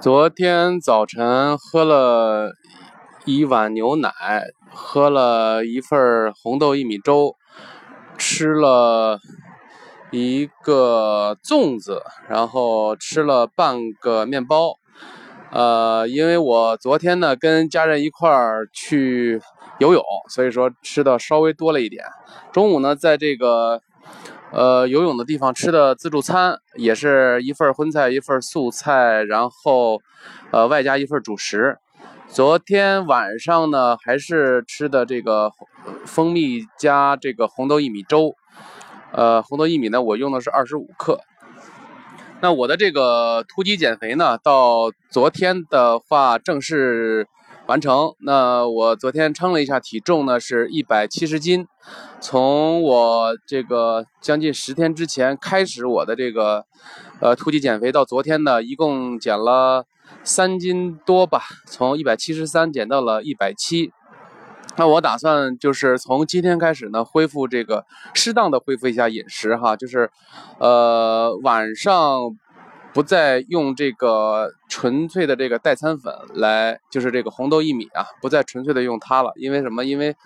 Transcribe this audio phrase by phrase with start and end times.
[0.00, 2.52] 昨天早晨喝了
[3.26, 4.10] 一碗牛奶，
[4.72, 7.36] 喝了一份红豆薏米粥，
[8.16, 9.18] 吃了
[10.10, 12.00] 一个粽子，
[12.30, 14.76] 然后吃了半个面包。
[15.50, 19.42] 呃，因为我昨天呢跟家人一块儿去
[19.80, 22.06] 游泳，所以说吃的稍微多了一点。
[22.52, 23.82] 中午呢，在这个。
[24.52, 30.00] 呃，游泳的地方吃的自助餐也是一份荤菜，一份素菜，然后，
[30.50, 31.78] 呃，外加一份主食。
[32.28, 35.52] 昨天晚上呢，还是吃的这个
[36.04, 38.34] 蜂蜜加这个红豆薏米粥。
[39.12, 41.20] 呃，红豆薏米呢，我用的是二十五克。
[42.40, 47.28] 那我的这个突击减肥呢，到昨天的话正式。
[47.70, 48.16] 完成。
[48.18, 51.68] 那我昨天称了一下体重呢，是一百七十斤。
[52.20, 56.64] 从我这个将近十天之前开始我的这个
[57.20, 59.84] 呃突击减肥，到昨天呢，一共减了
[60.24, 63.92] 三斤多吧，从一百七十三减到了一百七。
[64.76, 67.84] 那我打算就是从今天开始呢，恢复这个
[68.14, 70.10] 适当的恢复一下饮食哈，就是
[70.58, 72.36] 呃晚上。
[72.92, 79.32] 不再用这个纯粹的这个代餐粉来，就是这个红豆薏米啊，不再纯粹的用它了。
[79.36, 79.84] 因为什么？
[79.84, 80.16] 因为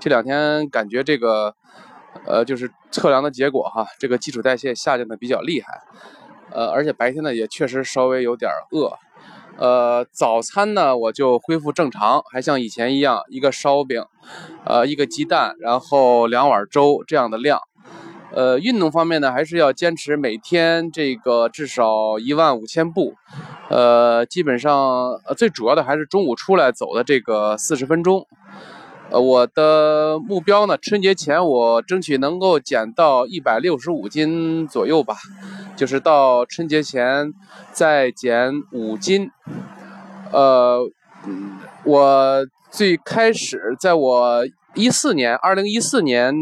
[0.00, 1.54] 这两天感觉这个，
[2.24, 5.82] 呃，就是测量的结果哈，这个基础代谢下降的比较厉害。
[6.52, 8.92] 呃，而且白天呢也确实稍微有点饿。
[9.58, 14.04] 呃，早餐呢我就恢复正常，还像以前一样，一个烧饼，
[14.64, 17.60] 呃，一个鸡蛋，然后两碗粥这样的量。
[18.36, 23.14] 呃，运动方面呢，还是要坚持每天这个至少一万五千步。
[23.70, 24.74] 呃，基本上
[25.26, 28.26] 呃最主要的还是中午出来走的这个四十分钟。
[29.10, 35.16] 呃，我的目标呢，春节前我争取能够减到一百六十五斤左右吧，
[35.74, 37.32] 就是到春节前
[37.72, 39.30] 再减五斤。
[40.30, 40.80] 呃，
[41.84, 44.44] 我最开始在我。
[44.76, 46.34] 一四年，二零一四年，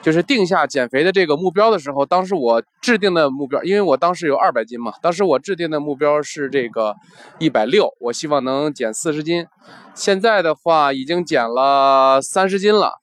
[0.00, 6.96] 就是定下减肥的这个目标的时候，当时我制定的目标，因为我当时有二百斤嘛，当时我制定的目标是这个
[7.38, 9.46] 一百六，我希望能减四十斤。
[9.94, 12.94] 现在的话已经减了三十斤了，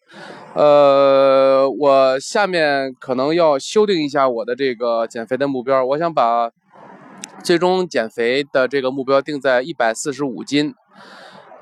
[0.56, 6.50] 呃，我下面可能要修订一下我的这个减肥的目标，我想把
[7.44, 10.74] 最终减肥的这个目标定在一百四十五斤，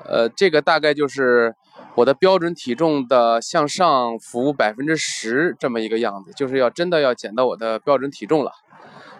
[0.08, 1.54] 呃，这个大概就是。
[1.96, 8.52] 我的标准体重的向上浮百分之十，这么一个样子，就是要真的要减到我的标准体重了，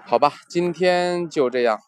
[0.06, 1.78] 好吧，今天就这样。